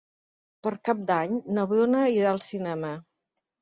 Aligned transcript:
Per 0.67 0.71
Cap 0.89 1.05
d'Any 1.13 1.37
na 1.59 1.69
Bruna 1.77 2.03
irà 2.19 2.35
al 2.35 2.45
cinema. 2.51 2.95